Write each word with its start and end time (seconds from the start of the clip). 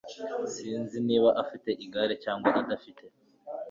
Sinzi 0.53 0.97
niba 1.07 1.29
afite 1.43 1.69
igare 1.85 2.13
cyangwa 2.23 2.47
adafite. 2.61 3.03